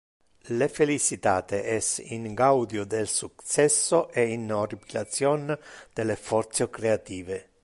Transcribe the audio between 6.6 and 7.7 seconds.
creative.